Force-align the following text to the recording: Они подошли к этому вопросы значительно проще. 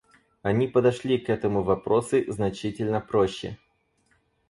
Они 0.41 0.67
подошли 0.67 1.19
к 1.19 1.29
этому 1.29 1.61
вопросы 1.61 2.25
значительно 2.27 2.99
проще. 3.01 3.59